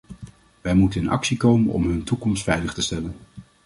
Wij 0.61 0.75
moeten 0.75 1.01
in 1.01 1.09
actie 1.09 1.37
komen 1.37 1.73
om 1.73 1.87
hun 1.87 2.03
toekomst 2.03 2.43
veilig 2.43 2.73
te 2.73 2.81
stellen. 2.81 3.15